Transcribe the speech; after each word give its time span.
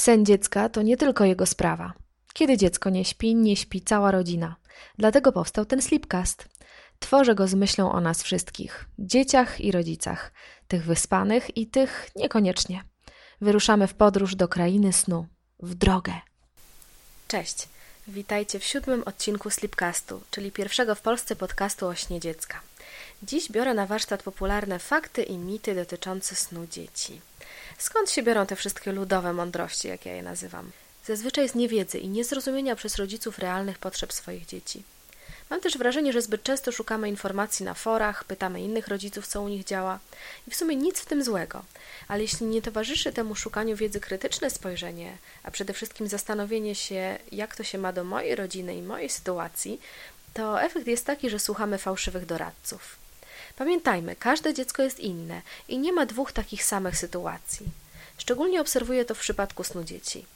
Sen 0.00 0.26
dziecka 0.26 0.68
to 0.68 0.82
nie 0.82 0.96
tylko 0.96 1.24
jego 1.24 1.46
sprawa. 1.46 1.92
Kiedy 2.32 2.56
dziecko 2.56 2.90
nie 2.90 3.04
śpi, 3.04 3.34
nie 3.34 3.56
śpi 3.56 3.80
cała 3.80 4.10
rodzina. 4.10 4.56
Dlatego 4.98 5.32
powstał 5.32 5.64
ten 5.64 5.82
Sleepcast. 5.82 6.48
Tworzę 6.98 7.34
go 7.34 7.48
z 7.48 7.54
myślą 7.54 7.92
o 7.92 8.00
nas 8.00 8.22
wszystkich 8.22 8.88
dzieciach 8.98 9.60
i 9.60 9.72
rodzicach, 9.72 10.32
tych 10.68 10.84
wyspanych 10.84 11.56
i 11.56 11.66
tych 11.66 12.08
niekoniecznie. 12.16 12.84
Wyruszamy 13.40 13.86
w 13.86 13.94
podróż 13.94 14.36
do 14.36 14.48
krainy 14.48 14.92
snu, 14.92 15.26
w 15.58 15.74
drogę. 15.74 16.12
Cześć, 17.28 17.68
witajcie 18.10 18.58
w 18.58 18.64
siódmym 18.64 19.02
odcinku 19.02 19.50
Sleepcastu, 19.50 20.20
czyli 20.30 20.52
pierwszego 20.52 20.94
w 20.94 21.00
Polsce 21.00 21.36
podcastu 21.36 21.86
o 21.86 21.94
śnie 21.94 22.20
dziecka. 22.20 22.60
Dziś 23.22 23.50
biorę 23.50 23.74
na 23.74 23.86
warsztat 23.86 24.22
popularne 24.22 24.78
fakty 24.78 25.22
i 25.22 25.38
mity 25.38 25.74
dotyczące 25.74 26.34
snu 26.34 26.66
dzieci. 26.66 27.20
Skąd 27.78 28.10
się 28.10 28.22
biorą 28.22 28.46
te 28.46 28.56
wszystkie 28.56 28.92
ludowe 28.92 29.32
mądrości, 29.32 29.88
jak 29.88 30.06
ja 30.06 30.14
je 30.14 30.22
nazywam? 30.22 30.70
Zazwyczaj 31.04 31.48
z 31.48 31.54
niewiedzy 31.54 31.98
i 31.98 32.08
niezrozumienia 32.08 32.76
przez 32.76 32.96
rodziców 32.96 33.38
realnych 33.38 33.78
potrzeb 33.78 34.12
swoich 34.12 34.46
dzieci. 34.46 34.82
Mam 35.50 35.60
też 35.60 35.78
wrażenie, 35.78 36.12
że 36.12 36.22
zbyt 36.22 36.42
często 36.42 36.72
szukamy 36.72 37.08
informacji 37.08 37.64
na 37.64 37.74
forach, 37.74 38.24
pytamy 38.24 38.60
innych 38.60 38.88
rodziców, 38.88 39.26
co 39.26 39.42
u 39.42 39.48
nich 39.48 39.64
działa 39.64 39.98
i 40.48 40.50
w 40.50 40.56
sumie 40.56 40.76
nic 40.76 41.00
w 41.00 41.06
tym 41.06 41.24
złego. 41.24 41.62
Ale 42.08 42.22
jeśli 42.22 42.46
nie 42.46 42.62
towarzyszy 42.62 43.12
temu 43.12 43.34
szukaniu 43.34 43.76
wiedzy 43.76 44.00
krytyczne 44.00 44.50
spojrzenie, 44.50 45.18
a 45.42 45.50
przede 45.50 45.72
wszystkim 45.72 46.08
zastanowienie 46.08 46.74
się, 46.74 47.18
jak 47.32 47.56
to 47.56 47.64
się 47.64 47.78
ma 47.78 47.92
do 47.92 48.04
mojej 48.04 48.34
rodziny 48.34 48.76
i 48.76 48.82
mojej 48.82 49.08
sytuacji, 49.08 49.80
to 50.34 50.62
efekt 50.62 50.86
jest 50.86 51.06
taki, 51.06 51.30
że 51.30 51.38
słuchamy 51.38 51.78
fałszywych 51.78 52.26
doradców. 52.26 52.96
Pamiętajmy, 53.56 54.16
każde 54.16 54.54
dziecko 54.54 54.82
jest 54.82 55.00
inne 55.00 55.42
i 55.68 55.78
nie 55.78 55.92
ma 55.92 56.06
dwóch 56.06 56.32
takich 56.32 56.64
samych 56.64 56.96
sytuacji. 56.96 57.66
Szczególnie 58.18 58.60
obserwuję 58.60 59.04
to 59.04 59.14
w 59.14 59.20
przypadku 59.20 59.64
snu 59.64 59.84
dzieci. 59.84 60.26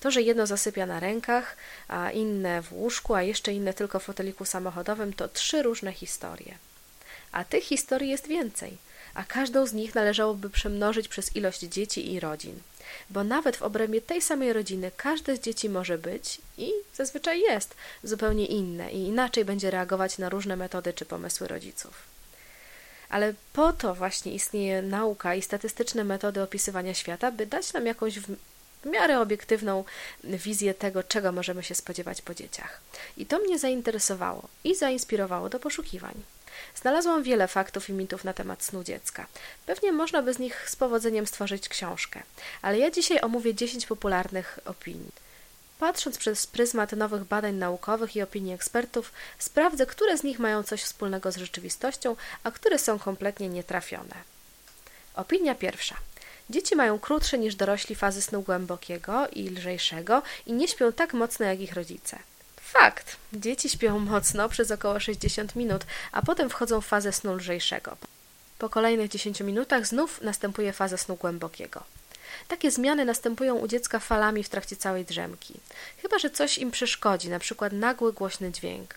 To, 0.00 0.10
że 0.10 0.22
jedno 0.22 0.46
zasypia 0.46 0.86
na 0.86 1.00
rękach, 1.00 1.56
a 1.88 2.10
inne 2.10 2.62
w 2.62 2.72
łóżku, 2.72 3.14
a 3.14 3.22
jeszcze 3.22 3.52
inne 3.52 3.74
tylko 3.74 3.98
w 3.98 4.04
foteliku 4.04 4.44
samochodowym, 4.44 5.12
to 5.12 5.28
trzy 5.28 5.62
różne 5.62 5.92
historie. 5.92 6.54
A 7.32 7.44
tych 7.44 7.64
historii 7.64 8.10
jest 8.10 8.26
więcej, 8.26 8.78
a 9.14 9.24
każdą 9.24 9.66
z 9.66 9.72
nich 9.72 9.94
należałoby 9.94 10.50
przemnożyć 10.50 11.08
przez 11.08 11.36
ilość 11.36 11.60
dzieci 11.60 12.12
i 12.12 12.20
rodzin. 12.20 12.60
Bo 13.10 13.24
nawet 13.24 13.56
w 13.56 13.62
obrębie 13.62 14.00
tej 14.00 14.22
samej 14.22 14.52
rodziny 14.52 14.90
każde 14.96 15.36
z 15.36 15.40
dzieci 15.40 15.68
może 15.68 15.98
być 15.98 16.40
i 16.58 16.72
zazwyczaj 16.94 17.40
jest 17.40 17.74
zupełnie 18.04 18.46
inne 18.46 18.92
i 18.92 18.98
inaczej 18.98 19.44
będzie 19.44 19.70
reagować 19.70 20.18
na 20.18 20.28
różne 20.28 20.56
metody 20.56 20.92
czy 20.92 21.04
pomysły 21.04 21.48
rodziców. 21.48 22.02
Ale 23.08 23.34
po 23.52 23.72
to 23.72 23.94
właśnie 23.94 24.34
istnieje 24.34 24.82
nauka 24.82 25.34
i 25.34 25.42
statystyczne 25.42 26.04
metody 26.04 26.42
opisywania 26.42 26.94
świata, 26.94 27.32
by 27.32 27.46
dać 27.46 27.72
nam 27.72 27.86
jakąś 27.86 28.18
w 28.82 28.86
miarę 28.86 29.20
obiektywną 29.20 29.84
wizję 30.24 30.74
tego, 30.74 31.02
czego 31.02 31.32
możemy 31.32 31.62
się 31.62 31.74
spodziewać 31.74 32.22
po 32.22 32.34
dzieciach. 32.34 32.80
I 33.16 33.26
to 33.26 33.38
mnie 33.38 33.58
zainteresowało 33.58 34.48
i 34.64 34.74
zainspirowało 34.74 35.48
do 35.48 35.60
poszukiwań. 35.60 36.14
Znalazłam 36.74 37.22
wiele 37.22 37.48
faktów 37.48 37.88
i 37.88 37.92
mitów 37.92 38.24
na 38.24 38.32
temat 38.32 38.62
snu 38.62 38.84
dziecka. 38.84 39.26
Pewnie 39.66 39.92
można 39.92 40.22
by 40.22 40.34
z 40.34 40.38
nich 40.38 40.70
z 40.70 40.76
powodzeniem 40.76 41.26
stworzyć 41.26 41.68
książkę, 41.68 42.22
ale 42.62 42.78
ja 42.78 42.90
dzisiaj 42.90 43.20
omówię 43.20 43.54
10 43.54 43.86
popularnych 43.86 44.58
opinii. 44.64 45.12
Patrząc 45.78 46.18
przez 46.18 46.46
pryzmat 46.46 46.92
nowych 46.92 47.24
badań 47.24 47.54
naukowych 47.54 48.16
i 48.16 48.22
opinii 48.22 48.54
ekspertów, 48.54 49.12
sprawdzę, 49.38 49.86
które 49.86 50.18
z 50.18 50.22
nich 50.22 50.38
mają 50.38 50.62
coś 50.62 50.82
wspólnego 50.82 51.32
z 51.32 51.36
rzeczywistością, 51.36 52.16
a 52.44 52.50
które 52.50 52.78
są 52.78 52.98
kompletnie 52.98 53.48
nietrafione. 53.48 54.14
Opinia 55.14 55.54
pierwsza. 55.54 55.96
Dzieci 56.50 56.76
mają 56.76 56.98
krótsze 56.98 57.38
niż 57.38 57.54
dorośli 57.54 57.94
fazy 57.94 58.22
snu 58.22 58.42
głębokiego 58.42 59.28
i 59.28 59.50
lżejszego 59.50 60.22
i 60.46 60.52
nie 60.52 60.68
śpią 60.68 60.92
tak 60.92 61.14
mocno 61.14 61.46
jak 61.46 61.60
ich 61.60 61.72
rodzice. 61.72 62.18
Fakt. 62.60 63.16
Dzieci 63.32 63.68
śpią 63.68 63.98
mocno 63.98 64.48
przez 64.48 64.70
około 64.70 65.00
60 65.00 65.56
minut, 65.56 65.84
a 66.12 66.22
potem 66.22 66.50
wchodzą 66.50 66.80
w 66.80 66.86
fazę 66.86 67.12
snu 67.12 67.34
lżejszego. 67.34 67.96
Po 68.58 68.68
kolejnych 68.68 69.10
10 69.10 69.40
minutach 69.40 69.86
znów 69.86 70.20
następuje 70.20 70.72
faza 70.72 70.96
snu 70.96 71.16
głębokiego. 71.16 71.82
Takie 72.48 72.70
zmiany 72.70 73.04
następują 73.04 73.54
u 73.54 73.68
dziecka 73.68 73.98
falami 73.98 74.44
w 74.44 74.48
trakcie 74.48 74.76
całej 74.76 75.04
drzemki. 75.04 75.54
Chyba, 76.02 76.18
że 76.18 76.30
coś 76.30 76.58
im 76.58 76.70
przeszkodzi, 76.70 77.28
przykład 77.38 77.72
nagły, 77.72 78.12
głośny 78.12 78.52
dźwięk. 78.52 78.94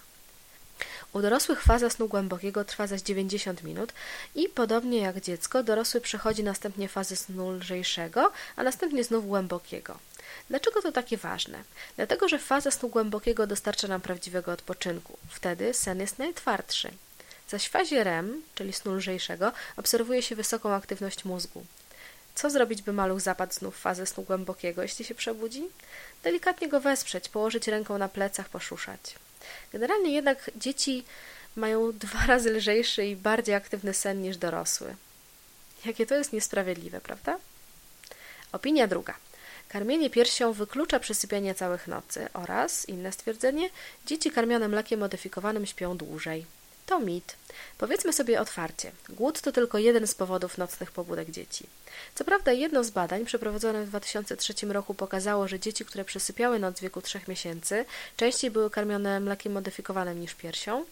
U 1.14 1.22
dorosłych 1.22 1.62
faza 1.62 1.90
snu 1.90 2.08
głębokiego 2.08 2.66
trwa 2.66 2.88
zaś 2.88 3.02
90 3.02 3.64
minut 3.64 3.94
i 4.36 4.50
podobnie 4.50 4.98
jak 5.00 5.22
dziecko, 5.22 5.64
dorosły 5.64 6.02
przechodzi 6.02 6.44
następnie 6.44 6.88
fazę 6.88 7.16
snu 7.16 7.52
lżejszego, 7.52 8.32
a 8.56 8.64
następnie 8.64 9.04
znów 9.04 9.28
głębokiego. 9.28 9.98
Dlaczego 10.50 10.82
to 10.82 10.92
takie 10.92 11.18
ważne? 11.18 11.64
Dlatego, 11.96 12.28
że 12.28 12.40
faza 12.40 12.72
snu 12.72 12.90
głębokiego 12.90 13.48
dostarcza 13.48 13.88
nam 13.88 14.02
prawdziwego 14.02 14.52
odpoczynku. 14.52 15.18
Wtedy 15.30 15.74
sen 15.74 16.00
jest 16.00 16.20
najtwardszy. 16.20 16.92
Zaś 17.50 17.66
w 17.68 17.72
fazie 17.72 18.04
REM, 18.04 18.42
czyli 18.56 18.74
snu 18.74 18.94
lżejszego, 18.94 19.52
obserwuje 19.78 20.22
się 20.22 20.36
wysoką 20.36 20.74
aktywność 20.74 21.26
mózgu. 21.26 21.66
Co 22.36 22.50
zrobić, 22.50 22.82
by 22.82 22.94
maluch 22.94 23.22
zapadł 23.22 23.54
znów 23.54 23.76
w 23.76 23.80
fazę 23.80 24.06
snu 24.06 24.24
głębokiego, 24.24 24.82
jeśli 24.82 25.06
się 25.06 25.16
przebudzi? 25.16 25.64
Delikatnie 26.24 26.68
go 26.68 26.80
wesprzeć, 26.80 27.30
położyć 27.30 27.68
ręką 27.68 27.98
na 27.98 28.10
plecach, 28.10 28.50
poszuszać. 28.50 29.16
Generalnie 29.72 30.12
jednak 30.14 30.52
dzieci 30.56 31.04
mają 31.56 31.92
dwa 31.92 32.26
razy 32.34 32.52
lżejszy 32.52 33.06
i 33.06 33.16
bardziej 33.16 33.56
aktywny 33.56 33.94
sen 33.94 34.22
niż 34.22 34.38
dorosły. 34.38 34.96
Jakie 35.86 36.06
to 36.06 36.16
jest 36.16 36.34
niesprawiedliwe, 36.34 37.02
prawda? 37.02 37.40
Opinia 38.52 38.88
druga. 38.88 39.14
Karmienie 39.68 40.10
piersią 40.10 40.54
wyklucza 40.54 41.00
przesypianie 41.00 41.56
całych 41.56 41.88
nocy 41.88 42.28
oraz, 42.34 42.90
inne 42.90 43.12
stwierdzenie, 43.12 43.70
dzieci 44.06 44.32
karmione 44.32 44.68
mlekiem 44.68 45.00
modyfikowanym 45.00 45.66
śpią 45.66 45.98
dłużej. 45.98 46.46
To 46.92 47.00
mit. 47.00 47.36
Powiedzmy 47.78 48.14
sobie 48.14 48.42
otwarcie, 48.42 48.92
głód 49.10 49.42
to 49.42 49.52
tylko 49.52 49.78
jeden 49.78 50.08
z 50.08 50.16
powodów 50.16 50.58
nocnych 50.58 50.92
pobudek 50.92 51.32
dzieci. 51.32 51.66
Co 52.16 52.24
prawda 52.24 52.52
jedno 52.52 52.84
z 52.84 52.90
badań 52.90 53.26
przeprowadzone 53.26 53.86
w 53.86 53.90
2003 53.90 54.54
roku 54.68 54.94
pokazało, 54.94 55.48
że 55.48 55.60
dzieci, 55.60 55.86
które 55.86 56.06
przesypiały 56.06 56.60
noc 56.60 56.78
w 56.78 56.82
wieku 56.82 57.02
3 57.02 57.22
miesięcy, 57.28 57.86
częściej 58.18 58.52
były 58.52 58.70
karmione 58.70 59.20
mlekiem 59.20 59.54
modyfikowanym 59.54 60.22
niż 60.22 60.34
piersią, 60.34 60.86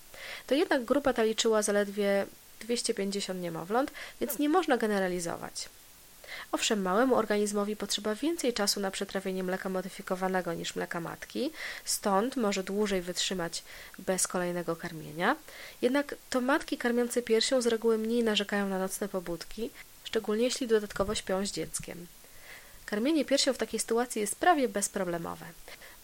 to 0.48 0.56
jednak 0.56 0.86
grupa 0.86 1.14
ta 1.14 1.24
liczyła 1.24 1.62
zaledwie 1.62 2.26
250 2.60 3.42
niemowląt, 3.42 3.92
więc 4.22 4.40
nie 4.40 4.50
można 4.50 4.78
generalizować. 4.78 5.70
Owszem, 6.52 6.82
małemu 6.82 7.16
organizmowi 7.16 7.76
potrzeba 7.76 8.16
więcej 8.16 8.54
czasu 8.54 8.80
na 8.80 8.92
przetrawienie 8.92 9.44
mleka 9.44 9.70
modyfikowanego 9.70 10.54
niż 10.54 10.76
mleka 10.76 11.00
matki, 11.00 11.52
stąd 11.86 12.36
może 12.36 12.64
dłużej 12.64 13.02
wytrzymać 13.02 13.64
bez 14.00 14.28
kolejnego 14.28 14.76
karmienia. 14.76 15.36
Jednak 15.82 16.16
to 16.30 16.42
matki 16.42 16.78
karmiące 16.78 17.22
piersią 17.22 17.62
z 17.62 17.68
reguły 17.68 17.98
mniej 17.98 18.24
narzekają 18.24 18.70
na 18.70 18.80
nocne 18.80 19.10
pobudki, 19.10 19.70
szczególnie 20.04 20.44
jeśli 20.44 20.68
dodatkowo 20.68 21.16
śpią 21.16 21.46
z 21.46 21.52
dzieckiem. 21.52 22.08
Karmienie 22.86 23.26
piersią 23.26 23.54
w 23.54 23.58
takiej 23.58 23.80
sytuacji 23.80 24.22
jest 24.22 24.36
prawie 24.36 24.70
bezproblemowe. 24.70 25.46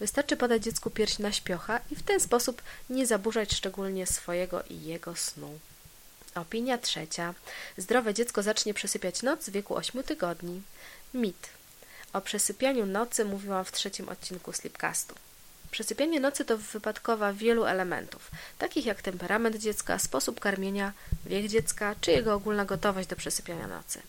Wystarczy 0.00 0.36
podać 0.36 0.62
dziecku 0.62 0.90
pierś 0.90 1.18
na 1.18 1.32
śpiocha 1.32 1.80
i 1.90 1.96
w 1.96 2.02
ten 2.02 2.20
sposób 2.20 2.62
nie 2.90 3.06
zaburzać 3.06 3.54
szczególnie 3.54 4.06
swojego 4.06 4.62
i 4.62 4.82
jego 4.82 5.16
snu. 5.16 5.58
Opinia 6.36 6.78
trzecia. 6.78 7.34
Zdrowe 7.76 8.14
dziecko 8.14 8.42
zacznie 8.42 8.74
przesypiać 8.74 9.22
noc 9.22 9.44
w 9.44 9.52
wieku 9.52 9.76
8 9.76 10.02
tygodni. 10.02 10.62
Mit. 11.14 11.48
O 12.12 12.20
przesypianiu 12.20 12.86
nocy 12.86 13.24
mówiłam 13.24 13.64
w 13.64 13.72
trzecim 13.72 14.08
odcinku 14.08 14.52
Sleepcastu. 14.52 15.14
Przesypianie 15.70 16.20
nocy 16.20 16.44
to 16.44 16.58
wypadkowa 16.58 17.32
wielu 17.32 17.64
elementów, 17.64 18.30
takich 18.58 18.86
jak 18.86 19.02
temperament 19.02 19.56
dziecka, 19.56 19.98
sposób 19.98 20.40
karmienia, 20.40 20.92
wiek 21.26 21.48
dziecka 21.48 21.94
czy 22.00 22.10
jego 22.10 22.34
ogólna 22.34 22.64
gotowość 22.64 23.08
do 23.08 23.16
przesypiania 23.16 23.66
nocy. 23.66 24.02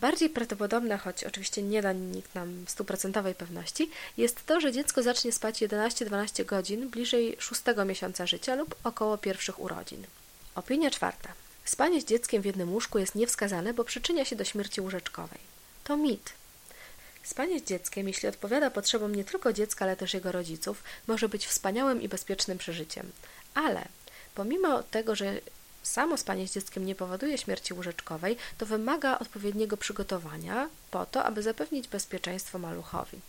Bardziej 0.00 0.30
prawdopodobne, 0.30 0.98
choć 0.98 1.24
oczywiście 1.24 1.62
nie 1.62 1.82
da 1.82 1.92
nikt 1.92 2.34
nam 2.34 2.64
stuprocentowej 2.68 3.34
pewności, 3.34 3.90
jest 4.16 4.46
to, 4.46 4.60
że 4.60 4.72
dziecko 4.72 5.02
zacznie 5.02 5.32
spać 5.32 5.62
11-12 5.62 6.44
godzin 6.44 6.88
bliżej 6.88 7.36
szóstego 7.38 7.84
miesiąca 7.84 8.26
życia 8.26 8.54
lub 8.54 8.74
około 8.84 9.18
pierwszych 9.18 9.60
urodzin. 9.60 10.06
Opinia 10.54 10.90
czwarta. 10.90 11.28
Spanie 11.64 12.00
z 12.00 12.04
dzieckiem 12.04 12.42
w 12.42 12.44
jednym 12.44 12.72
łóżku 12.72 12.98
jest 12.98 13.14
niewskazane, 13.14 13.74
bo 13.74 13.84
przyczynia 13.84 14.24
się 14.24 14.36
do 14.36 14.44
śmierci 14.44 14.80
łóżeczkowej. 14.80 15.38
To 15.84 15.96
mit. 15.96 16.32
Spanie 17.22 17.60
z 17.60 17.64
dzieckiem, 17.64 18.08
jeśli 18.08 18.28
odpowiada 18.28 18.70
potrzebom 18.70 19.14
nie 19.14 19.24
tylko 19.24 19.52
dziecka, 19.52 19.84
ale 19.84 19.96
też 19.96 20.14
jego 20.14 20.32
rodziców, 20.32 20.84
może 21.06 21.28
być 21.28 21.46
wspaniałym 21.46 22.02
i 22.02 22.08
bezpiecznym 22.08 22.58
przeżyciem. 22.58 23.12
Ale 23.54 23.88
pomimo 24.34 24.82
tego, 24.82 25.14
że 25.14 25.40
samo 25.82 26.16
spanie 26.16 26.48
z 26.48 26.52
dzieckiem 26.52 26.86
nie 26.86 26.94
powoduje 26.94 27.38
śmierci 27.38 27.74
łóżeczkowej, 27.74 28.36
to 28.58 28.66
wymaga 28.66 29.18
odpowiedniego 29.18 29.76
przygotowania 29.76 30.68
po 30.90 31.06
to, 31.06 31.24
aby 31.24 31.42
zapewnić 31.42 31.88
bezpieczeństwo 31.88 32.58
maluchowi. 32.58 33.20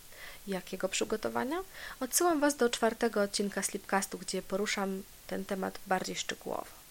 Jakiego 0.48 0.90
przygotowania? 0.90 1.64
Odsyłam 2.00 2.40
Was 2.40 2.56
do 2.56 2.70
czwartego 2.70 3.22
odcinka 3.22 3.64
Sleepcastu, 3.64 4.18
gdzie 4.18 4.42
poruszam 4.42 5.04
ten 5.28 5.46
temat 5.46 5.80
bardziej 5.88 6.16
szczegółowo. 6.16 6.83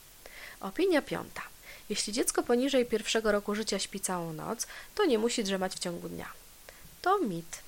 Opinia 0.63 1.03
piąta. 1.03 1.43
Jeśli 1.89 2.13
dziecko 2.13 2.43
poniżej 2.43 2.87
pierwszego 2.87 3.33
roku 3.33 3.55
życia 3.55 3.79
śpi 3.79 4.01
całą 4.01 4.33
noc, 4.33 4.67
to 4.95 5.05
nie 5.05 5.19
musi 5.19 5.45
drzemać 5.45 5.75
w 5.75 5.79
ciągu 5.79 6.09
dnia. 6.09 6.29
To 7.03 7.19
mit. 7.19 7.59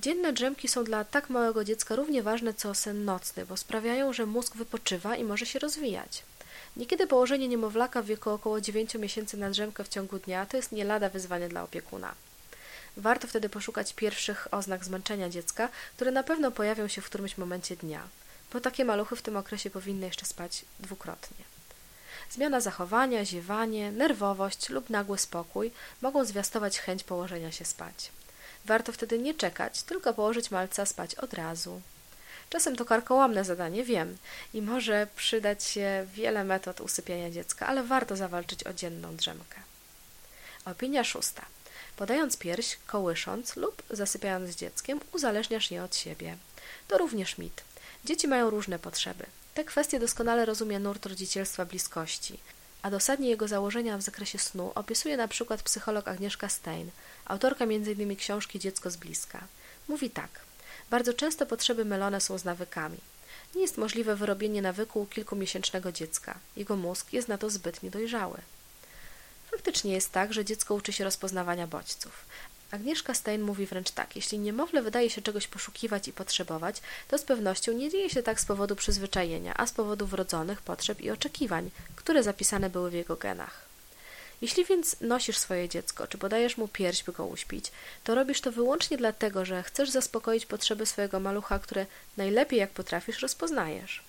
Dzienne 0.00 0.32
drzemki 0.32 0.68
są 0.68 0.84
dla 0.84 1.04
tak 1.04 1.30
małego 1.30 1.64
dziecka 1.64 1.96
równie 1.96 2.22
ważne 2.22 2.54
co 2.54 2.74
sen 2.74 3.04
nocny, 3.04 3.46
bo 3.46 3.56
sprawiają, 3.56 4.12
że 4.12 4.26
mózg 4.26 4.56
wypoczywa 4.56 5.16
i 5.16 5.24
może 5.24 5.46
się 5.46 5.58
rozwijać. 5.58 6.22
Niekiedy 6.76 7.06
położenie 7.06 7.48
niemowlaka 7.48 8.02
w 8.02 8.06
wieku 8.06 8.30
około 8.30 8.60
9 8.60 8.94
miesięcy 8.94 9.36
na 9.36 9.50
drzemkę 9.50 9.84
w 9.84 9.88
ciągu 9.88 10.18
dnia 10.18 10.46
to 10.46 10.56
jest 10.56 10.72
nie 10.72 10.84
lada 10.84 11.08
wyzwanie 11.08 11.48
dla 11.48 11.62
opiekuna. 11.62 12.14
Warto 12.96 13.26
wtedy 13.26 13.48
poszukać 13.48 13.92
pierwszych 13.94 14.48
oznak 14.50 14.84
zmęczenia 14.84 15.28
dziecka, 15.28 15.68
które 15.96 16.10
na 16.10 16.22
pewno 16.22 16.50
pojawią 16.50 16.88
się 16.88 17.00
w 17.02 17.06
którymś 17.06 17.38
momencie 17.38 17.76
dnia, 17.76 18.00
bo 18.52 18.60
takie 18.60 18.84
maluchy 18.84 19.16
w 19.16 19.22
tym 19.22 19.36
okresie 19.36 19.70
powinny 19.70 20.06
jeszcze 20.06 20.26
spać 20.26 20.64
dwukrotnie. 20.80 21.53
Zmiana 22.30 22.60
zachowania, 22.60 23.24
ziewanie, 23.24 23.92
nerwowość 23.92 24.68
lub 24.68 24.90
nagły 24.90 25.18
spokój 25.18 25.70
mogą 26.02 26.24
zwiastować 26.24 26.78
chęć 26.78 27.04
położenia 27.04 27.52
się 27.52 27.64
spać. 27.64 28.10
Warto 28.64 28.92
wtedy 28.92 29.18
nie 29.18 29.34
czekać, 29.34 29.82
tylko 29.82 30.14
położyć 30.14 30.50
malca 30.50 30.86
spać 30.86 31.14
od 31.14 31.34
razu. 31.34 31.80
Czasem 32.50 32.76
to 32.76 32.84
karkołomne 32.84 33.44
zadanie, 33.44 33.84
wiem, 33.84 34.16
i 34.54 34.62
może 34.62 35.06
przydać 35.16 35.64
się 35.64 36.06
wiele 36.14 36.44
metod 36.44 36.80
usypiania 36.80 37.30
dziecka, 37.30 37.66
ale 37.66 37.82
warto 37.82 38.16
zawalczyć 38.16 38.64
o 38.64 38.72
dzienną 38.72 39.16
drzemkę. 39.16 39.56
Opinia 40.64 41.04
szósta. 41.04 41.42
Podając 41.96 42.36
pierś, 42.36 42.78
kołysząc 42.86 43.56
lub 43.56 43.82
zasypiając 43.90 44.56
dzieckiem, 44.56 45.00
uzależniasz 45.12 45.70
je 45.70 45.84
od 45.84 45.96
siebie. 45.96 46.36
To 46.88 46.98
również 46.98 47.38
mit. 47.38 47.64
Dzieci 48.04 48.28
mają 48.28 48.50
różne 48.50 48.78
potrzeby. 48.78 49.26
Te 49.54 49.64
kwestie 49.64 50.00
doskonale 50.00 50.44
rozumie 50.44 50.78
nurt 50.78 51.06
rodzicielstwa 51.06 51.64
bliskości, 51.64 52.38
a 52.82 52.90
dosadnie 52.90 53.28
jego 53.28 53.48
założenia 53.48 53.98
w 53.98 54.02
zakresie 54.02 54.38
snu 54.38 54.72
opisuje 54.74 55.16
na 55.16 55.28
przykład 55.28 55.62
psycholog 55.62 56.08
Agnieszka 56.08 56.48
Stein, 56.48 56.90
autorka 57.24 57.64
m.in. 57.64 58.16
książki 58.16 58.58
Dziecko 58.58 58.90
z 58.90 58.96
bliska. 58.96 59.46
Mówi 59.88 60.10
tak. 60.10 60.30
Bardzo 60.90 61.14
często 61.14 61.46
potrzeby 61.46 61.84
mylone 61.84 62.20
są 62.20 62.38
z 62.38 62.44
nawykami. 62.44 62.96
Nie 63.54 63.62
jest 63.62 63.78
możliwe 63.78 64.16
wyrobienie 64.16 64.62
nawyku 64.62 65.02
u 65.02 65.06
kilkumiesięcznego 65.06 65.92
dziecka. 65.92 66.38
Jego 66.56 66.76
mózg 66.76 67.12
jest 67.12 67.28
na 67.28 67.38
to 67.38 67.50
zbyt 67.50 67.82
niedojrzały. 67.82 68.38
Faktycznie 69.50 69.92
jest 69.92 70.12
tak, 70.12 70.32
że 70.32 70.44
dziecko 70.44 70.74
uczy 70.74 70.92
się 70.92 71.04
rozpoznawania 71.04 71.66
bodźców. 71.66 72.24
Agnieszka 72.70 73.14
Stein 73.14 73.42
mówi 73.42 73.66
wręcz 73.66 73.90
tak: 73.90 74.16
Jeśli 74.16 74.38
niemowlę 74.38 74.82
wydaje 74.82 75.10
się 75.10 75.22
czegoś 75.22 75.46
poszukiwać 75.46 76.08
i 76.08 76.12
potrzebować, 76.12 76.82
to 77.08 77.18
z 77.18 77.22
pewnością 77.22 77.72
nie 77.72 77.90
dzieje 77.90 78.10
się 78.10 78.22
tak 78.22 78.40
z 78.40 78.44
powodu 78.44 78.76
przyzwyczajenia, 78.76 79.54
a 79.56 79.66
z 79.66 79.72
powodu 79.72 80.06
wrodzonych 80.06 80.62
potrzeb 80.62 81.00
i 81.00 81.10
oczekiwań, 81.10 81.70
które 81.96 82.22
zapisane 82.22 82.70
były 82.70 82.90
w 82.90 82.94
jego 82.94 83.16
genach. 83.16 83.64
Jeśli 84.42 84.64
więc 84.64 84.96
nosisz 85.00 85.38
swoje 85.38 85.68
dziecko, 85.68 86.06
czy 86.06 86.18
podajesz 86.18 86.56
mu 86.56 86.68
pierś, 86.68 87.02
by 87.02 87.12
go 87.12 87.26
uśpić, 87.26 87.72
to 88.04 88.14
robisz 88.14 88.40
to 88.40 88.52
wyłącznie 88.52 88.96
dlatego, 88.96 89.44
że 89.44 89.62
chcesz 89.62 89.90
zaspokoić 89.90 90.46
potrzeby 90.46 90.86
swojego 90.86 91.20
malucha, 91.20 91.58
które 91.58 91.86
najlepiej 92.16 92.58
jak 92.58 92.70
potrafisz 92.70 93.20
rozpoznajesz. 93.20 94.02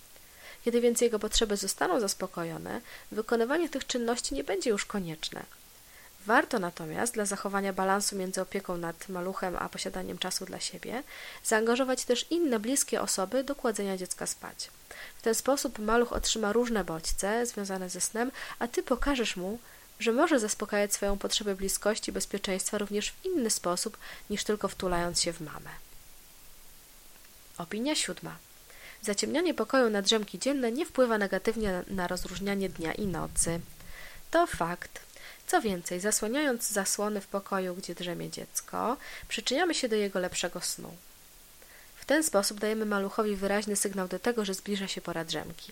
Kiedy 0.65 0.81
więc 0.81 1.01
jego 1.01 1.19
potrzeby 1.19 1.57
zostaną 1.57 1.99
zaspokojone, 1.99 2.81
wykonywanie 3.11 3.69
tych 3.69 3.87
czynności 3.87 4.35
nie 4.35 4.43
będzie 4.43 4.69
już 4.69 4.85
konieczne. 4.85 5.45
Warto 6.25 6.59
natomiast 6.59 7.13
dla 7.13 7.25
zachowania 7.25 7.73
balansu 7.73 8.15
między 8.15 8.41
opieką 8.41 8.77
nad 8.77 9.09
maluchem 9.09 9.55
a 9.59 9.69
posiadaniem 9.69 10.17
czasu 10.17 10.45
dla 10.45 10.59
siebie 10.59 11.03
zaangażować 11.43 12.05
też 12.05 12.25
inne 12.29 12.59
bliskie 12.59 13.01
osoby 13.01 13.43
do 13.43 13.55
kładzenia 13.55 13.97
dziecka 13.97 14.27
spać. 14.27 14.69
W 15.17 15.21
ten 15.21 15.35
sposób 15.35 15.79
maluch 15.79 16.13
otrzyma 16.13 16.53
różne 16.53 16.83
bodźce 16.83 17.45
związane 17.45 17.89
ze 17.89 18.01
snem, 18.01 18.31
a 18.59 18.67
ty 18.67 18.83
pokażesz 18.83 19.35
mu, 19.35 19.59
że 19.99 20.11
może 20.11 20.39
zaspokajać 20.39 20.93
swoją 20.93 21.17
potrzebę 21.17 21.55
bliskości 21.55 22.09
i 22.09 22.13
bezpieczeństwa 22.13 22.77
również 22.77 23.11
w 23.11 23.25
inny 23.25 23.49
sposób 23.49 23.97
niż 24.29 24.43
tylko 24.43 24.67
wtulając 24.67 25.21
się 25.21 25.33
w 25.33 25.41
mamę. 25.41 25.69
Opinia 27.57 27.95
siódma. 27.95 28.35
Zaciemnianie 29.01 29.53
pokoju 29.53 29.89
na 29.89 30.01
drzemki 30.01 30.39
dzienne 30.39 30.71
nie 30.71 30.85
wpływa 30.85 31.17
negatywnie 31.17 31.83
na 31.87 32.07
rozróżnianie 32.07 32.69
dnia 32.69 32.93
i 32.93 33.07
nocy. 33.07 33.59
To 34.31 34.47
fakt. 34.47 34.99
Co 35.47 35.61
więcej, 35.61 35.99
zasłaniając 35.99 36.67
zasłony 36.69 37.21
w 37.21 37.27
pokoju, 37.27 37.75
gdzie 37.75 37.95
drzemie 37.95 38.29
dziecko, 38.29 38.97
przyczyniamy 39.27 39.73
się 39.73 39.89
do 39.89 39.95
jego 39.95 40.19
lepszego 40.19 40.61
snu. 40.61 40.91
W 41.95 42.05
ten 42.05 42.23
sposób 42.23 42.59
dajemy 42.59 42.85
maluchowi 42.85 43.35
wyraźny 43.35 43.75
sygnał 43.75 44.07
do 44.07 44.19
tego, 44.19 44.45
że 44.45 44.53
zbliża 44.53 44.87
się 44.87 45.01
pora 45.01 45.25
drzemki. 45.25 45.71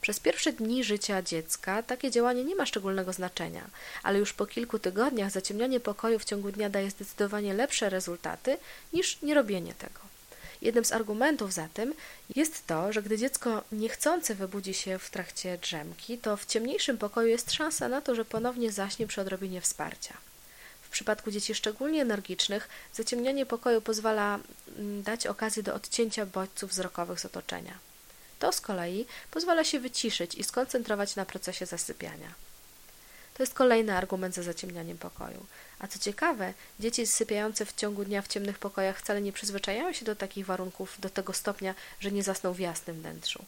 Przez 0.00 0.20
pierwsze 0.20 0.52
dni 0.52 0.84
życia 0.84 1.22
dziecka 1.22 1.82
takie 1.82 2.10
działanie 2.10 2.44
nie 2.44 2.56
ma 2.56 2.66
szczególnego 2.66 3.12
znaczenia, 3.12 3.70
ale 4.02 4.18
już 4.18 4.32
po 4.32 4.46
kilku 4.46 4.78
tygodniach 4.78 5.30
zaciemnianie 5.30 5.80
pokoju 5.80 6.18
w 6.18 6.24
ciągu 6.24 6.52
dnia 6.52 6.70
daje 6.70 6.90
zdecydowanie 6.90 7.54
lepsze 7.54 7.90
rezultaty 7.90 8.56
niż 8.92 9.22
nierobienie 9.22 9.74
tego. 9.74 10.09
Jednym 10.62 10.84
z 10.84 10.92
argumentów 10.92 11.52
za 11.52 11.68
tym 11.74 11.94
jest 12.36 12.66
to, 12.66 12.92
że 12.92 13.02
gdy 13.02 13.18
dziecko 13.18 13.62
niechcące 13.72 14.34
wybudzi 14.34 14.74
się 14.74 14.98
w 14.98 15.10
trakcie 15.10 15.58
drzemki, 15.58 16.18
to 16.18 16.36
w 16.36 16.46
ciemniejszym 16.46 16.98
pokoju 16.98 17.28
jest 17.28 17.52
szansa 17.52 17.88
na 17.88 18.00
to, 18.00 18.14
że 18.14 18.24
ponownie 18.24 18.72
zaśnie 18.72 19.06
przy 19.06 19.20
odrobinie 19.20 19.60
wsparcia. 19.60 20.14
W 20.82 20.88
przypadku 20.92 21.30
dzieci 21.30 21.54
szczególnie 21.54 22.02
energicznych 22.02 22.68
zaciemnianie 22.94 23.46
pokoju 23.46 23.80
pozwala 23.80 24.38
mm, 24.78 25.02
dać 25.02 25.26
okazję 25.26 25.62
do 25.62 25.74
odcięcia 25.74 26.26
bodźców 26.26 26.70
wzrokowych 26.70 27.20
z 27.20 27.24
otoczenia. 27.24 27.78
To 28.38 28.52
z 28.52 28.60
kolei 28.60 29.06
pozwala 29.30 29.64
się 29.64 29.80
wyciszyć 29.80 30.34
i 30.34 30.44
skoncentrować 30.44 31.16
na 31.16 31.24
procesie 31.24 31.66
zasypiania. 31.66 32.34
To 33.34 33.42
jest 33.42 33.54
kolejny 33.54 33.96
argument 33.96 34.34
za 34.34 34.42
zaciemnianiem 34.42 34.98
pokoju. 34.98 35.46
A 35.80 35.86
co 35.88 35.98
ciekawe, 35.98 36.54
dzieci 36.80 37.06
sypiające 37.06 37.66
w 37.66 37.74
ciągu 37.74 38.04
dnia 38.04 38.22
w 38.22 38.28
ciemnych 38.28 38.58
pokojach 38.58 38.98
wcale 38.98 39.22
nie 39.22 39.32
przyzwyczajają 39.32 39.92
się 39.92 40.04
do 40.04 40.16
takich 40.16 40.46
warunków 40.46 40.96
do 40.98 41.10
tego 41.10 41.32
stopnia, 41.32 41.74
że 42.00 42.12
nie 42.12 42.22
zasną 42.22 42.52
w 42.52 42.58
jasnym 42.58 42.96
wnętrzu. 42.96 43.44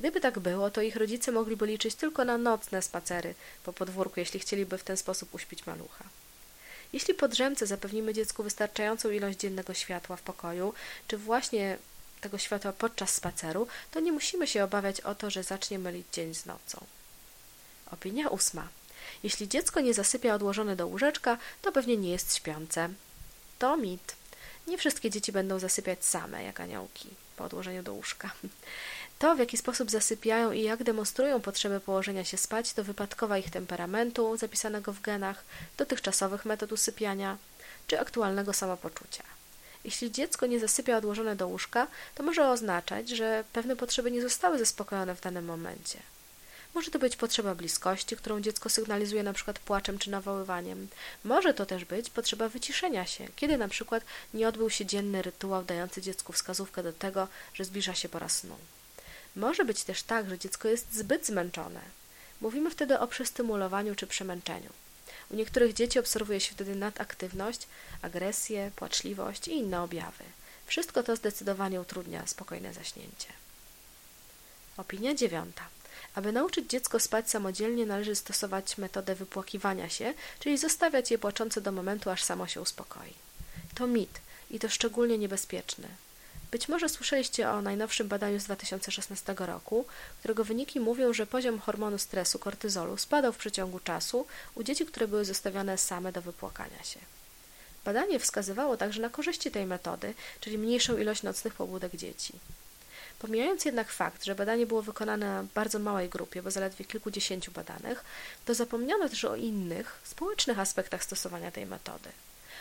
Gdyby 0.00 0.20
tak 0.20 0.38
było, 0.38 0.70
to 0.70 0.82
ich 0.82 0.96
rodzice 0.96 1.32
mogliby 1.32 1.66
liczyć 1.66 1.94
tylko 1.94 2.24
na 2.24 2.38
nocne 2.38 2.82
spacery 2.82 3.34
po 3.64 3.72
podwórku, 3.72 4.20
jeśli 4.20 4.40
chcieliby 4.40 4.78
w 4.78 4.84
ten 4.84 4.96
sposób 4.96 5.34
uśpić 5.34 5.66
malucha. 5.66 6.04
Jeśli 6.92 7.14
po 7.14 7.28
drzemce 7.28 7.66
zapewnimy 7.66 8.14
dziecku 8.14 8.42
wystarczającą 8.42 9.10
ilość 9.10 9.38
dziennego 9.38 9.74
światła 9.74 10.16
w 10.16 10.22
pokoju, 10.22 10.74
czy 11.08 11.18
właśnie 11.18 11.78
tego 12.20 12.38
światła 12.38 12.72
podczas 12.72 13.14
spaceru, 13.14 13.66
to 13.90 14.00
nie 14.00 14.12
musimy 14.12 14.46
się 14.46 14.64
obawiać 14.64 15.00
o 15.00 15.14
to, 15.14 15.30
że 15.30 15.42
zacznie 15.42 15.78
mylić 15.78 16.06
dzień 16.12 16.34
z 16.34 16.46
nocą. 16.46 16.86
Opinia 17.92 18.28
ósma. 18.28 18.68
Jeśli 19.22 19.48
dziecko 19.48 19.80
nie 19.80 19.94
zasypia 19.94 20.34
odłożone 20.34 20.76
do 20.76 20.86
łóżeczka, 20.86 21.38
to 21.62 21.72
pewnie 21.72 21.96
nie 21.96 22.10
jest 22.10 22.36
śpiące. 22.36 22.88
To 23.58 23.76
mit. 23.76 24.16
Nie 24.66 24.78
wszystkie 24.78 25.10
dzieci 25.10 25.32
będą 25.32 25.58
zasypiać 25.58 26.04
same, 26.04 26.44
jak 26.44 26.60
aniołki, 26.60 27.08
po 27.36 27.44
odłożeniu 27.44 27.82
do 27.82 27.92
łóżka. 27.92 28.30
To, 29.18 29.34
w 29.34 29.38
jaki 29.38 29.56
sposób 29.56 29.90
zasypiają 29.90 30.52
i 30.52 30.62
jak 30.62 30.84
demonstrują 30.84 31.40
potrzebę 31.40 31.80
położenia 31.80 32.24
się 32.24 32.36
spać, 32.36 32.72
to 32.72 32.84
wypadkowa 32.84 33.38
ich 33.38 33.50
temperamentu 33.50 34.36
zapisanego 34.36 34.92
w 34.92 35.00
genach, 35.00 35.44
dotychczasowych 35.76 36.44
metod 36.44 36.72
usypiania 36.72 37.36
czy 37.86 38.00
aktualnego 38.00 38.52
samopoczucia. 38.52 39.24
Jeśli 39.84 40.12
dziecko 40.12 40.46
nie 40.46 40.60
zasypia 40.60 40.96
odłożone 40.96 41.36
do 41.36 41.48
łóżka, 41.48 41.86
to 42.14 42.22
może 42.22 42.48
oznaczać, 42.48 43.08
że 43.08 43.44
pewne 43.52 43.76
potrzeby 43.76 44.10
nie 44.10 44.22
zostały 44.22 44.58
zaspokojone 44.58 45.14
w 45.14 45.20
danym 45.20 45.44
momencie. 45.44 45.98
Może 46.74 46.90
to 46.90 46.98
być 46.98 47.16
potrzeba 47.16 47.54
bliskości, 47.54 48.16
którą 48.16 48.40
dziecko 48.40 48.68
sygnalizuje 48.68 49.22
na 49.22 49.32
przykład 49.32 49.58
płaczem 49.58 49.98
czy 49.98 50.10
nawoływaniem. 50.10 50.88
Może 51.24 51.54
to 51.54 51.66
też 51.66 51.84
być 51.84 52.10
potrzeba 52.10 52.48
wyciszenia 52.48 53.06
się, 53.06 53.28
kiedy 53.36 53.58
na 53.58 53.68
przykład 53.68 54.04
nie 54.34 54.48
odbył 54.48 54.70
się 54.70 54.86
dzienny 54.86 55.22
rytuał 55.22 55.64
dający 55.64 56.02
dziecku 56.02 56.32
wskazówkę 56.32 56.82
do 56.82 56.92
tego, 56.92 57.28
że 57.54 57.64
zbliża 57.64 57.94
się 57.94 58.08
pora 58.08 58.28
snu. 58.28 58.56
Może 59.36 59.64
być 59.64 59.84
też 59.84 60.02
tak, 60.02 60.28
że 60.28 60.38
dziecko 60.38 60.68
jest 60.68 60.94
zbyt 60.94 61.26
zmęczone. 61.26 61.80
Mówimy 62.40 62.70
wtedy 62.70 62.98
o 62.98 63.06
przestymulowaniu 63.06 63.94
czy 63.94 64.06
przemęczeniu. 64.06 64.70
U 65.30 65.34
niektórych 65.36 65.72
dzieci 65.72 65.98
obserwuje 65.98 66.40
się 66.40 66.54
wtedy 66.54 66.74
nadaktywność, 66.74 67.66
agresję, 68.02 68.70
płaczliwość 68.76 69.48
i 69.48 69.52
inne 69.52 69.82
objawy. 69.82 70.24
Wszystko 70.66 71.02
to 71.02 71.16
zdecydowanie 71.16 71.80
utrudnia 71.80 72.26
spokojne 72.26 72.74
zaśnięcie. 72.74 73.28
Opinia 74.76 75.14
dziewiąta. 75.14 75.62
Aby 76.14 76.32
nauczyć 76.32 76.70
dziecko 76.70 77.00
spać 77.00 77.30
samodzielnie, 77.30 77.86
należy 77.86 78.14
stosować 78.14 78.78
metodę 78.78 79.14
wypłakiwania 79.14 79.88
się, 79.88 80.14
czyli 80.40 80.58
zostawiać 80.58 81.10
je 81.10 81.18
płaczące 81.18 81.60
do 81.60 81.72
momentu, 81.72 82.10
aż 82.10 82.24
samo 82.24 82.46
się 82.46 82.60
uspokoi. 82.60 83.14
To 83.74 83.86
mit 83.86 84.20
i 84.50 84.58
to 84.58 84.68
szczególnie 84.68 85.18
niebezpieczny. 85.18 85.88
Być 86.50 86.68
może 86.68 86.88
słyszeliście 86.88 87.50
o 87.50 87.62
najnowszym 87.62 88.08
badaniu 88.08 88.40
z 88.40 88.44
2016 88.44 89.34
roku, 89.38 89.84
którego 90.18 90.44
wyniki 90.44 90.80
mówią, 90.80 91.12
że 91.12 91.26
poziom 91.26 91.58
hormonu 91.58 91.98
stresu 91.98 92.38
kortyzolu 92.38 92.96
spadał 92.96 93.32
w 93.32 93.36
przeciągu 93.36 93.80
czasu 93.80 94.26
u 94.54 94.62
dzieci, 94.62 94.86
które 94.86 95.08
były 95.08 95.24
zostawione 95.24 95.78
same 95.78 96.12
do 96.12 96.22
wypłakania 96.22 96.82
się. 96.82 97.00
Badanie 97.84 98.18
wskazywało 98.18 98.76
także 98.76 99.02
na 99.02 99.10
korzyści 99.10 99.50
tej 99.50 99.66
metody, 99.66 100.14
czyli 100.40 100.58
mniejszą 100.58 100.96
ilość 100.96 101.22
nocnych 101.22 101.54
pobudek 101.54 101.96
dzieci. 101.96 102.32
Pomijając 103.20 103.64
jednak 103.64 103.92
fakt, 103.92 104.24
że 104.24 104.34
badanie 104.34 104.66
było 104.66 104.82
wykonane 104.82 105.26
na 105.26 105.44
bardzo 105.54 105.78
małej 105.78 106.08
grupie, 106.08 106.42
bo 106.42 106.50
zaledwie 106.50 106.84
kilkudziesięciu 106.84 107.52
badanych, 107.52 108.04
to 108.44 108.54
zapomniano 108.54 109.08
też 109.08 109.24
o 109.24 109.36
innych, 109.36 110.00
społecznych 110.04 110.58
aspektach 110.58 111.04
stosowania 111.04 111.50
tej 111.50 111.66
metody. 111.66 112.08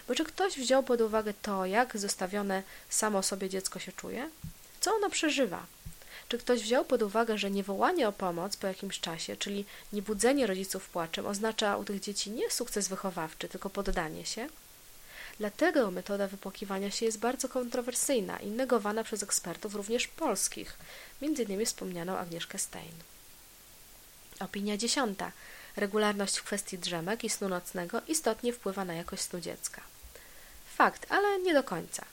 Bo 0.07 0.15
czy 0.15 0.25
ktoś 0.25 0.57
wziął 0.57 0.83
pod 0.83 1.01
uwagę 1.01 1.33
to, 1.41 1.65
jak 1.65 1.97
zostawione 1.97 2.63
samo 2.89 3.23
sobie 3.23 3.49
dziecko 3.49 3.79
się 3.79 3.91
czuje? 3.91 4.29
Co 4.79 4.95
ono 4.95 5.09
przeżywa? 5.09 5.65
Czy 6.29 6.37
ktoś 6.37 6.61
wziął 6.61 6.85
pod 6.85 7.01
uwagę, 7.01 7.37
że 7.37 7.51
niewołanie 7.51 8.07
o 8.07 8.11
pomoc 8.11 8.57
po 8.57 8.67
jakimś 8.67 8.99
czasie, 8.99 9.37
czyli 9.37 9.65
niebudzenie 9.93 10.47
rodziców 10.47 10.89
płaczem, 10.89 11.25
oznacza 11.25 11.77
u 11.77 11.83
tych 11.83 11.99
dzieci 11.99 12.31
nie 12.31 12.51
sukces 12.51 12.87
wychowawczy, 12.87 13.49
tylko 13.49 13.69
poddanie 13.69 14.25
się? 14.25 14.49
Dlatego 15.39 15.91
metoda 15.91 16.27
wypłakiwania 16.27 16.91
się 16.91 17.05
jest 17.05 17.19
bardzo 17.19 17.49
kontrowersyjna 17.49 18.39
i 18.39 18.47
negowana 18.47 19.03
przez 19.03 19.23
ekspertów 19.23 19.75
również 19.75 20.07
polskich, 20.07 20.77
m.in. 21.21 21.65
wspomnianą 21.65 22.17
Agnieszkę 22.17 22.59
Stein. 22.59 22.93
Opinia 24.39 24.77
dziesiąta. 24.77 25.31
Regularność 25.75 26.37
w 26.37 26.43
kwestii 26.43 26.77
drzemek 26.77 27.23
i 27.23 27.29
snu 27.29 27.49
nocnego 27.49 28.01
istotnie 28.07 28.53
wpływa 28.53 28.85
na 28.85 28.93
jakość 28.93 29.21
snu 29.21 29.39
dziecka. 29.39 29.81
Fakt, 30.75 31.05
ale 31.09 31.39
nie 31.39 31.53
do 31.53 31.63
końca. 31.63 32.05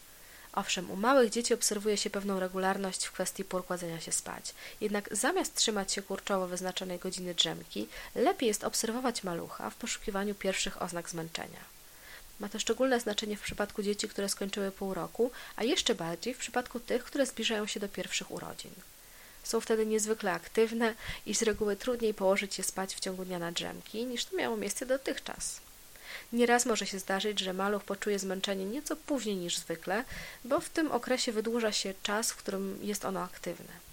Owszem, 0.52 0.90
u 0.90 0.96
małych 0.96 1.30
dzieci 1.30 1.54
obserwuje 1.54 1.96
się 1.96 2.10
pewną 2.10 2.40
regularność 2.40 3.04
w 3.04 3.12
kwestii 3.12 3.44
pór 3.44 3.66
kładzenia 3.66 4.00
się 4.00 4.12
spać. 4.12 4.54
Jednak 4.80 5.16
zamiast 5.16 5.54
trzymać 5.54 5.92
się 5.92 6.02
kurczowo 6.02 6.46
wyznaczonej 6.46 6.98
godziny 6.98 7.34
drzemki, 7.34 7.88
lepiej 8.14 8.46
jest 8.46 8.64
obserwować 8.64 9.24
malucha 9.24 9.70
w 9.70 9.74
poszukiwaniu 9.74 10.34
pierwszych 10.34 10.82
oznak 10.82 11.10
zmęczenia. 11.10 11.75
Ma 12.40 12.48
to 12.48 12.58
szczególne 12.58 13.00
znaczenie 13.00 13.36
w 13.36 13.40
przypadku 13.40 13.82
dzieci, 13.82 14.08
które 14.08 14.28
skończyły 14.28 14.70
pół 14.70 14.94
roku, 14.94 15.30
a 15.56 15.64
jeszcze 15.64 15.94
bardziej 15.94 16.34
w 16.34 16.38
przypadku 16.38 16.80
tych, 16.80 17.04
które 17.04 17.26
zbliżają 17.26 17.66
się 17.66 17.80
do 17.80 17.88
pierwszych 17.88 18.30
urodzin. 18.30 18.72
Są 19.42 19.60
wtedy 19.60 19.86
niezwykle 19.86 20.32
aktywne 20.32 20.94
i 21.26 21.34
z 21.34 21.42
reguły 21.42 21.76
trudniej 21.76 22.14
położyć 22.14 22.54
się 22.54 22.62
spać 22.62 22.94
w 22.94 23.00
ciągu 23.00 23.24
dnia 23.24 23.38
na 23.38 23.52
drzemki, 23.52 24.04
niż 24.04 24.24
to 24.24 24.36
miało 24.36 24.56
miejsce 24.56 24.86
dotychczas. 24.86 25.60
Nieraz 26.32 26.66
może 26.66 26.86
się 26.86 26.98
zdarzyć, 26.98 27.40
że 27.40 27.52
maluch 27.52 27.84
poczuje 27.84 28.18
zmęczenie 28.18 28.64
nieco 28.64 28.96
później 28.96 29.36
niż 29.36 29.56
zwykle, 29.56 30.04
bo 30.44 30.60
w 30.60 30.68
tym 30.68 30.92
okresie 30.92 31.32
wydłuża 31.32 31.72
się 31.72 31.94
czas, 32.02 32.32
w 32.32 32.36
którym 32.36 32.78
jest 32.82 33.04
ono 33.04 33.22
aktywne. 33.22 33.86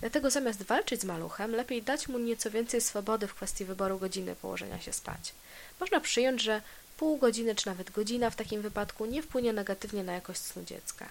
Dlatego 0.00 0.30
zamiast 0.30 0.62
walczyć 0.62 1.00
z 1.00 1.04
maluchem, 1.04 1.54
lepiej 1.54 1.82
dać 1.82 2.08
mu 2.08 2.18
nieco 2.18 2.50
więcej 2.50 2.80
swobody 2.80 3.26
w 3.26 3.34
kwestii 3.34 3.64
wyboru 3.64 3.98
godziny 3.98 4.36
położenia 4.36 4.80
się 4.80 4.92
spać. 4.92 5.32
Można 5.80 6.00
przyjąć, 6.00 6.42
że 6.42 6.62
pół 7.02 7.16
godziny 7.16 7.54
czy 7.54 7.66
nawet 7.66 7.90
godzina 7.90 8.30
w 8.30 8.36
takim 8.36 8.62
wypadku 8.62 9.06
nie 9.06 9.22
wpłynie 9.22 9.52
negatywnie 9.52 10.04
na 10.04 10.12
jakość 10.12 10.40
snu 10.40 10.64
dziecka, 10.64 11.08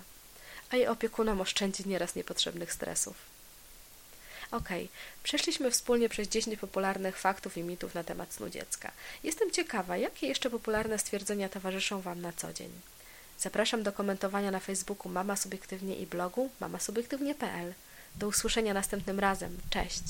a 0.69 0.75
jej 0.75 0.87
opiekunom 0.87 1.41
oszczędzi 1.41 1.89
nieraz 1.89 2.15
niepotrzebnych 2.15 2.73
stresów. 2.73 3.15
Ok, 4.51 4.69
przeszliśmy 5.23 5.71
wspólnie 5.71 6.09
przez 6.09 6.27
10 6.27 6.59
popularnych 6.59 7.17
faktów 7.17 7.57
i 7.57 7.63
mitów 7.63 7.95
na 7.95 8.03
temat 8.03 8.33
snu 8.33 8.49
dziecka. 8.49 8.91
Jestem 9.23 9.51
ciekawa, 9.51 9.97
jakie 9.97 10.27
jeszcze 10.27 10.49
popularne 10.49 10.99
stwierdzenia 10.99 11.49
towarzyszą 11.49 12.01
Wam 12.01 12.21
na 12.21 12.33
co 12.33 12.53
dzień. 12.53 12.71
Zapraszam 13.39 13.83
do 13.83 13.91
komentowania 13.91 14.51
na 14.51 14.59
Facebooku 14.59 15.11
Mama 15.11 15.35
Subiektywnie 15.35 15.95
i 15.95 16.07
blogu 16.07 16.49
mamasubiektywnie.pl. 16.59 17.73
Do 18.15 18.27
usłyszenia 18.27 18.73
następnym 18.73 19.19
razem. 19.19 19.57
Cześć! 19.69 20.03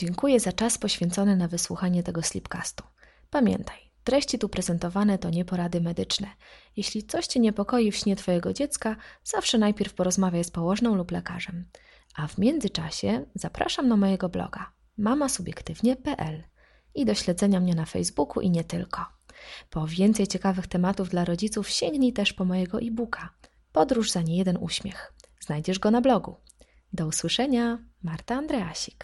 Dziękuję 0.00 0.40
za 0.40 0.52
czas 0.52 0.78
poświęcony 0.78 1.36
na 1.36 1.48
wysłuchanie 1.48 2.02
tego 2.02 2.22
slipcastu. 2.22 2.84
Pamiętaj, 3.30 3.76
treści 4.04 4.38
tu 4.38 4.48
prezentowane 4.48 5.18
to 5.18 5.30
nie 5.30 5.44
porady 5.44 5.80
medyczne. 5.80 6.26
Jeśli 6.76 7.02
coś 7.02 7.26
Cię 7.26 7.40
niepokoi 7.40 7.92
w 7.92 7.96
śnie 7.96 8.16
Twojego 8.16 8.52
dziecka, 8.52 8.96
zawsze 9.24 9.58
najpierw 9.58 9.94
porozmawiaj 9.94 10.44
z 10.44 10.50
położną 10.50 10.94
lub 10.94 11.10
lekarzem. 11.10 11.64
A 12.14 12.26
w 12.26 12.38
międzyczasie 12.38 13.24
zapraszam 13.34 13.88
na 13.88 13.96
mojego 13.96 14.28
bloga 14.28 14.72
mamasubiektywnie.pl 14.98 16.42
i 16.94 17.04
do 17.04 17.14
śledzenia 17.14 17.60
mnie 17.60 17.74
na 17.74 17.84
Facebooku 17.84 18.42
i 18.42 18.50
nie 18.50 18.64
tylko. 18.64 19.06
Po 19.70 19.86
więcej 19.86 20.26
ciekawych 20.26 20.66
tematów 20.66 21.08
dla 21.08 21.24
rodziców 21.24 21.70
sięgnij 21.70 22.12
też 22.12 22.32
po 22.32 22.44
mojego 22.44 22.80
e-booka 22.80 23.30
Podróż 23.72 24.10
za 24.10 24.22
niejeden 24.22 24.58
uśmiech. 24.60 25.12
Znajdziesz 25.40 25.78
go 25.78 25.90
na 25.90 26.00
blogu. 26.00 26.36
Do 26.92 27.06
usłyszenia, 27.06 27.78
Marta 28.02 28.34
Andreasik. 28.34 28.96